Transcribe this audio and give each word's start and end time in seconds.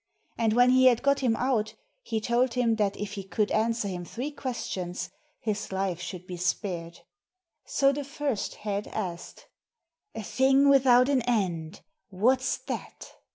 And 0.35 0.53
when 0.53 0.71
he 0.71 0.85
had 0.87 1.03
got 1.03 1.19
him 1.19 1.35
out, 1.35 1.75
he 2.01 2.19
told 2.19 2.55
him 2.55 2.77
that 2.77 2.97
if 2.97 3.13
he 3.13 3.23
could 3.23 3.51
answer 3.51 3.87
him 3.87 4.03
three 4.03 4.31
questions 4.31 5.11
his 5.39 5.71
life 5.71 6.01
should 6.01 6.25
be 6.25 6.37
spared. 6.37 7.01
So 7.67 7.91
the 7.91 8.03
first 8.03 8.55
head 8.55 8.87
asked: 8.87 9.45
"A 10.15 10.23
thing 10.23 10.69
without 10.69 11.07
an 11.07 11.21
end, 11.29 11.81
what's 12.09 12.57
that.?" 12.65 13.13